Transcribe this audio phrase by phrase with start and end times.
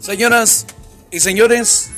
[0.00, 0.66] Señoras
[1.10, 1.90] y señores,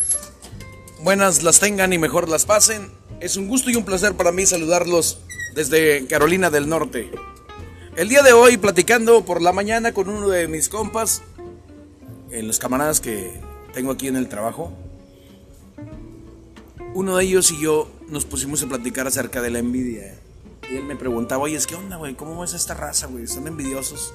[1.04, 2.90] buenas las tengan y mejor las pasen.
[3.20, 5.20] Es un gusto y un placer para mí saludarlos
[5.54, 7.12] desde Carolina del Norte.
[7.94, 11.22] El día de hoy platicando por la mañana con uno de mis compas,
[12.32, 13.40] en los camaradas que
[13.72, 14.72] tengo aquí en el trabajo.
[16.94, 20.18] Uno de ellos y yo nos pusimos a platicar acerca de la envidia.
[20.68, 22.16] Y él me preguntaba, oye, ¿qué onda, güey?
[22.16, 23.28] ¿Cómo es esta raza, güey?
[23.28, 24.12] ¿Son envidiosos?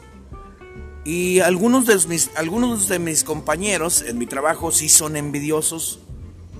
[1.08, 6.00] Y algunos de, mis, algunos de mis compañeros en mi trabajo sí son envidiosos.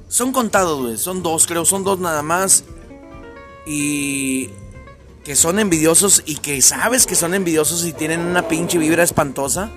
[0.08, 1.02] Son contados.
[1.02, 1.66] Son dos, creo.
[1.66, 2.64] Son dos nada más.
[3.66, 4.50] Y
[5.26, 9.70] que son envidiosos y que sabes que son envidiosos y tienen una pinche vibra espantosa.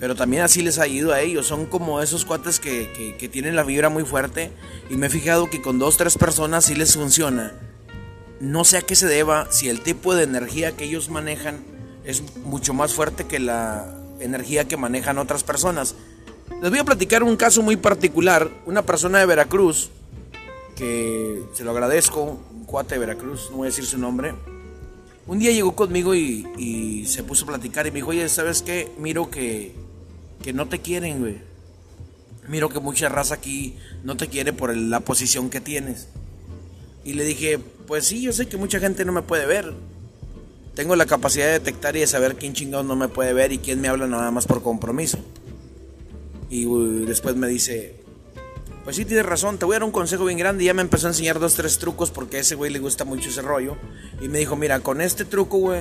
[0.00, 1.46] Pero también así les ha ido a ellos.
[1.46, 4.50] Son como esos cuates que, que, que tienen la vibra muy fuerte.
[4.90, 7.52] Y me he fijado que con dos, tres personas sí les funciona.
[8.40, 11.75] No sé a qué se deba, si el tipo de energía que ellos manejan
[12.06, 15.96] es mucho más fuerte que la energía que manejan otras personas.
[16.62, 18.48] Les voy a platicar un caso muy particular.
[18.64, 19.90] Una persona de Veracruz,
[20.76, 24.34] que se lo agradezco, un cuate de Veracruz, no voy a decir su nombre.
[25.26, 28.62] Un día llegó conmigo y, y se puso a platicar y me dijo, oye, ¿sabes
[28.62, 28.92] qué?
[28.98, 29.74] Miro que,
[30.42, 31.38] que no te quieren, güey.
[32.46, 36.06] Miro que mucha raza aquí no te quiere por la posición que tienes.
[37.04, 39.74] Y le dije, pues sí, yo sé que mucha gente no me puede ver.
[40.76, 43.56] Tengo la capacidad de detectar y de saber quién chingados no me puede ver y
[43.56, 45.18] quién me habla nada más por compromiso.
[46.50, 47.96] Y uh, después me dice,
[48.84, 50.64] pues sí tienes razón, te voy a dar un consejo bien grande.
[50.64, 53.06] Y ya me empezó a enseñar dos, tres trucos porque a ese güey le gusta
[53.06, 53.78] mucho ese rollo.
[54.20, 55.80] Y me dijo, mira, con este truco, güey,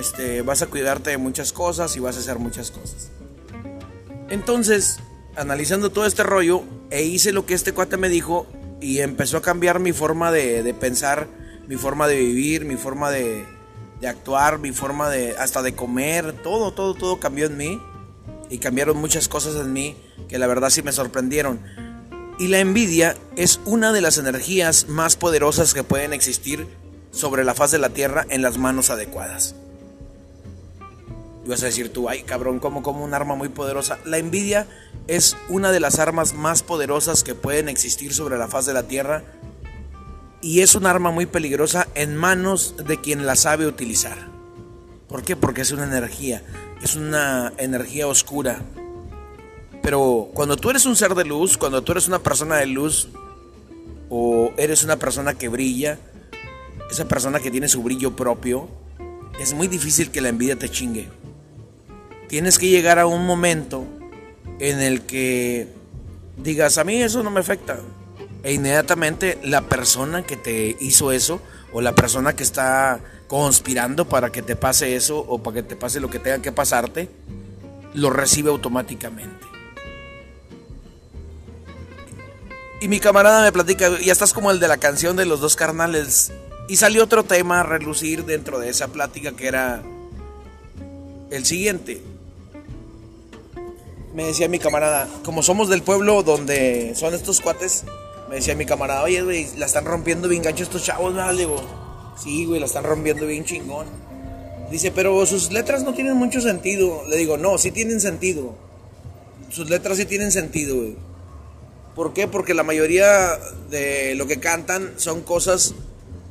[0.00, 3.12] este, vas a cuidarte de muchas cosas y vas a hacer muchas cosas.
[4.30, 4.98] Entonces,
[5.36, 8.48] analizando todo este rollo, e hice lo que este cuate me dijo
[8.80, 11.28] y empezó a cambiar mi forma de, de pensar,
[11.68, 13.44] mi forma de vivir, mi forma de,
[14.00, 17.80] de actuar, mi forma de hasta de comer, todo, todo, todo cambió en mí
[18.50, 19.96] y cambiaron muchas cosas en mí
[20.28, 21.60] que la verdad sí me sorprendieron.
[22.38, 26.66] Y la envidia es una de las energías más poderosas que pueden existir
[27.12, 29.54] sobre la faz de la tierra en las manos adecuadas.
[31.44, 33.98] Y vas a decir tú, ay cabrón, como como un arma muy poderosa.
[34.04, 34.66] La envidia
[35.06, 38.84] es una de las armas más poderosas que pueden existir sobre la faz de la
[38.84, 39.22] tierra
[40.44, 44.28] y es un arma muy peligrosa en manos de quien la sabe utilizar.
[45.08, 45.36] ¿Por qué?
[45.36, 46.42] Porque es una energía,
[46.82, 48.60] es una energía oscura.
[49.80, 53.08] Pero cuando tú eres un ser de luz, cuando tú eres una persona de luz,
[54.10, 55.98] o eres una persona que brilla,
[56.90, 58.68] esa persona que tiene su brillo propio,
[59.40, 61.08] es muy difícil que la envidia te chingue.
[62.28, 63.86] Tienes que llegar a un momento
[64.58, 65.68] en el que
[66.36, 67.80] digas, a mí eso no me afecta.
[68.44, 71.40] E inmediatamente la persona que te hizo eso,
[71.72, 75.76] o la persona que está conspirando para que te pase eso, o para que te
[75.76, 77.08] pase lo que tenga que pasarte,
[77.94, 79.46] lo recibe automáticamente.
[82.82, 85.56] Y mi camarada me platica, ya estás como el de la canción de los dos
[85.56, 86.30] carnales.
[86.68, 89.82] Y salió otro tema a relucir dentro de esa plática que era
[91.30, 92.02] el siguiente.
[94.14, 97.84] Me decía mi camarada, como somos del pueblo donde son estos cuates,
[98.34, 101.36] me decía mi camarada, oye, güey, la están rompiendo bien gancho estos chavos, ¿verdad?
[101.36, 101.54] Digo,
[102.20, 103.86] sí, güey, la están rompiendo bien chingón.
[104.72, 107.04] Dice, pero sus letras no tienen mucho sentido.
[107.08, 108.56] Le digo, no, sí tienen sentido.
[109.50, 110.96] Sus letras sí tienen sentido, güey.
[111.94, 112.26] ¿Por qué?
[112.26, 113.38] Porque la mayoría
[113.70, 115.76] de lo que cantan son cosas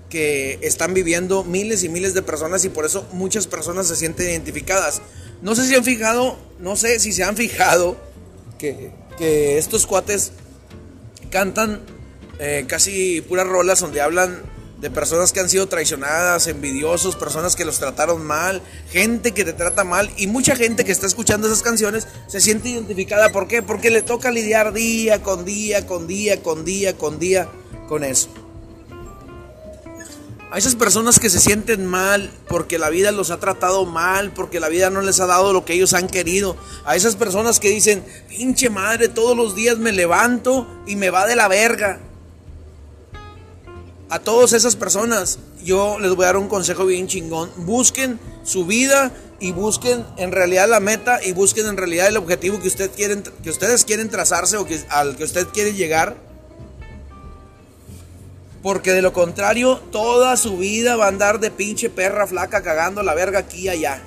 [0.09, 4.30] que están viviendo miles y miles de personas y por eso muchas personas se sienten
[4.30, 5.02] identificadas.
[5.42, 7.96] No sé si han fijado, no sé si se han fijado
[8.59, 10.34] que, que estos cuates
[11.33, 11.81] cantan
[12.38, 14.44] eh, casi puras rolas donde hablan
[14.79, 18.61] de personas que han sido traicionadas, envidiosos, personas que los trataron mal,
[18.91, 22.69] gente que te trata mal y mucha gente que está escuchando esas canciones se siente
[22.69, 23.31] identificada.
[23.31, 23.63] ¿Por qué?
[23.63, 27.50] Porque le toca lidiar día con día, con día, con día, con día
[27.88, 28.43] con eso.
[30.53, 34.60] A esas personas que se sienten mal porque la vida los ha tratado mal, porque
[34.60, 36.56] la vida no les ha dado lo que ellos han querido.
[36.86, 41.25] A esas personas que dicen, pinche madre, todos los días me levanto y me va
[41.25, 42.01] de la verga.
[44.10, 47.50] A todas esas personas yo les voy a dar un consejo bien chingón.
[47.56, 52.62] Busquen su vida y busquen en realidad la meta y busquen en realidad el objetivo
[52.62, 56.16] que, usted quieren, que ustedes quieren trazarse o que, al que usted quiere llegar.
[58.63, 63.04] Porque de lo contrario, toda su vida va a andar de pinche perra flaca cagando
[63.04, 64.01] la verga aquí y allá.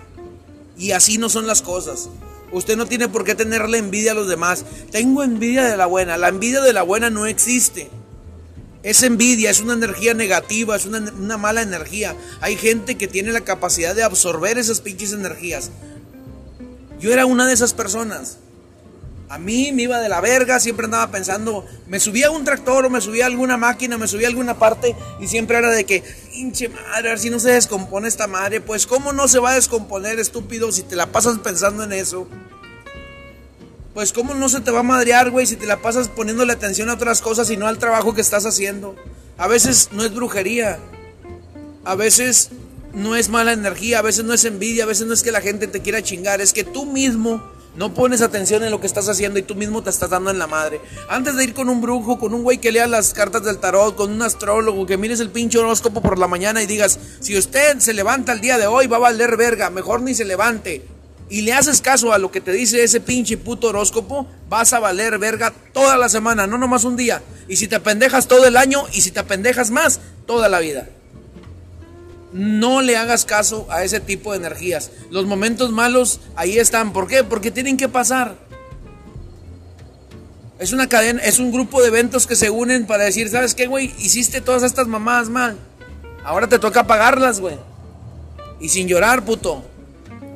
[0.78, 2.08] Y así no son las cosas.
[2.52, 4.64] Usted no tiene por qué tenerle envidia a los demás.
[4.90, 6.16] Tengo envidia de la buena.
[6.16, 7.90] La envidia de la buena no existe.
[8.82, 12.16] Es envidia, es una energía negativa, es una, una, mala energía.
[12.40, 15.70] Hay gente que tiene la capacidad de absorber esas pinches energías.
[16.98, 18.38] Yo era una de esas personas.
[19.28, 22.84] A mí me iba de la verga, siempre andaba pensando, me subía a un tractor
[22.84, 25.84] o me subía a alguna máquina, me subía a alguna parte y siempre era de
[25.84, 28.60] que, pinche madre, si no se descompone esta madre.
[28.60, 32.28] Pues, ¿cómo no se va a descomponer, estúpido, si te la pasas pensando en eso?
[33.94, 36.88] Pues, ¿cómo no se te va a madrear, güey, si te la pasas poniéndole atención
[36.88, 38.94] a otras cosas y no al trabajo que estás haciendo?
[39.38, 40.78] A veces no es brujería,
[41.84, 42.50] a veces
[42.92, 45.40] no es mala energía, a veces no es envidia, a veces no es que la
[45.40, 47.42] gente te quiera chingar, es que tú mismo
[47.76, 50.38] no pones atención en lo que estás haciendo y tú mismo te estás dando en
[50.38, 50.80] la madre.
[51.08, 53.96] Antes de ir con un brujo, con un güey que lea las cartas del tarot,
[53.96, 57.78] con un astrólogo, que mires el pinche horóscopo por la mañana y digas, si usted
[57.78, 60.86] se levanta el día de hoy va a valer verga, mejor ni se levante.
[61.28, 64.78] Y le haces caso a lo que te dice ese pinche puto horóscopo, vas a
[64.78, 67.22] valer verga toda la semana, no nomás un día.
[67.48, 70.88] Y si te pendejas todo el año y si te pendejas más, toda la vida.
[72.36, 74.90] No le hagas caso a ese tipo de energías.
[75.08, 76.92] Los momentos malos ahí están.
[76.92, 77.24] ¿Por qué?
[77.24, 78.36] Porque tienen que pasar.
[80.58, 83.66] Es una cadena, es un grupo de eventos que se unen para decir, ¿sabes qué,
[83.66, 83.94] güey?
[83.96, 85.56] Hiciste todas estas mamadas mal.
[86.24, 87.56] Ahora te toca pagarlas, güey.
[88.60, 89.64] Y sin llorar, puto.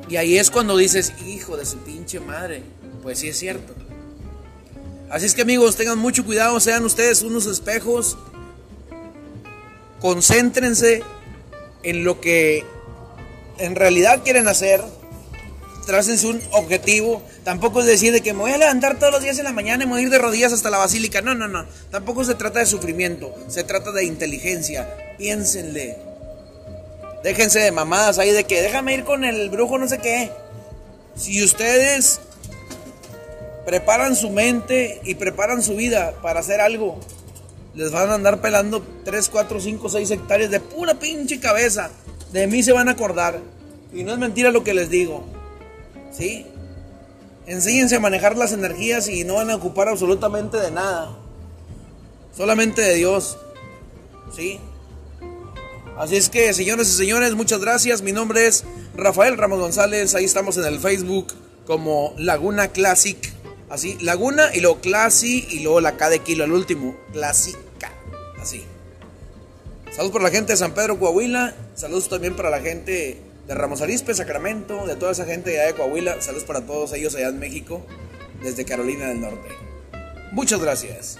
[0.09, 2.63] Y ahí es cuando dices, hijo de su pinche madre.
[3.03, 3.75] Pues sí es cierto.
[5.11, 8.17] Así es que amigos, tengan mucho cuidado, sean ustedes unos espejos.
[9.99, 11.03] Concéntrense
[11.83, 12.65] en lo que
[13.57, 14.81] en realidad quieren hacer,
[15.85, 17.21] trácense un objetivo.
[17.43, 19.83] Tampoco es decir de que me voy a levantar todos los días en la mañana
[19.83, 21.21] y me voy a ir de rodillas hasta la basílica.
[21.21, 21.65] No, no, no.
[21.89, 25.15] Tampoco se trata de sufrimiento, se trata de inteligencia.
[25.17, 25.97] Piénsenle.
[27.23, 30.31] Déjense de mamadas ahí de que déjame ir con el brujo no sé qué.
[31.15, 32.19] Si ustedes
[33.65, 36.99] preparan su mente y preparan su vida para hacer algo,
[37.73, 41.89] les van a andar pelando 3, 4, 5, 6 hectáreas de pura pinche cabeza.
[42.33, 43.39] De mí se van a acordar.
[43.93, 45.23] Y no es mentira lo que les digo.
[46.11, 46.45] ¿Sí?
[47.45, 51.17] Enséñense a manejar las energías y no van a ocupar absolutamente de nada.
[52.35, 53.37] Solamente de Dios.
[54.35, 54.59] ¿Sí?
[55.97, 58.01] Así es que, señores y señores, muchas gracias.
[58.01, 58.63] Mi nombre es
[58.95, 60.15] Rafael Ramos González.
[60.15, 61.27] Ahí estamos en el Facebook
[61.65, 63.33] como Laguna Classic
[63.71, 66.97] Así, Laguna y luego Classy y luego la K de kilo al último.
[67.13, 67.93] Clásica.
[68.37, 68.65] Así.
[69.91, 71.55] Saludos para la gente de San Pedro, Coahuila.
[71.73, 75.73] Saludos también para la gente de Ramos Arispe, Sacramento, de toda esa gente allá de
[75.75, 76.21] Coahuila.
[76.21, 77.81] Saludos para todos ellos allá en México,
[78.43, 79.47] desde Carolina del Norte.
[80.33, 81.17] Muchas gracias.